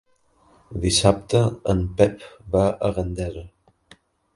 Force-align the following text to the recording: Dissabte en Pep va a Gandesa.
Dissabte 0.85 1.43
en 1.75 1.85
Pep 2.01 2.27
va 2.59 2.67
a 2.91 2.95
Gandesa. 2.99 3.51